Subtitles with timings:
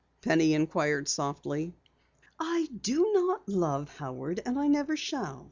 [0.23, 1.75] Penny inquired softly.
[2.39, 5.39] "I do not love Howard, and I never shall.